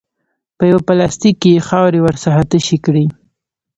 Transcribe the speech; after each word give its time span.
په 0.57 0.63
یوه 0.71 0.81
پلاستیک 0.87 1.35
کې 1.41 1.49
یې 1.55 1.65
خاورې 1.67 1.99
ورڅخه 2.01 2.41
تشې 2.51 2.77
کړې. 2.85 3.05